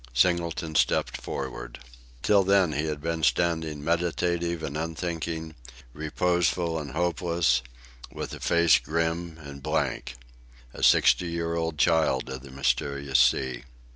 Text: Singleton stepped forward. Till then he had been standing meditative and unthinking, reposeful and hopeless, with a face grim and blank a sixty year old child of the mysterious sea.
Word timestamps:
Singleton 0.15 0.73
stepped 0.73 1.21
forward. 1.21 1.77
Till 2.23 2.43
then 2.43 2.71
he 2.73 2.85
had 2.87 3.01
been 3.01 3.21
standing 3.21 3.83
meditative 3.83 4.63
and 4.63 4.75
unthinking, 4.75 5.53
reposeful 5.93 6.79
and 6.79 6.93
hopeless, 6.93 7.61
with 8.11 8.33
a 8.33 8.39
face 8.39 8.79
grim 8.79 9.37
and 9.39 9.61
blank 9.61 10.15
a 10.73 10.81
sixty 10.81 11.27
year 11.27 11.53
old 11.53 11.77
child 11.77 12.31
of 12.31 12.41
the 12.41 12.49
mysterious 12.49 13.19
sea. 13.19 13.63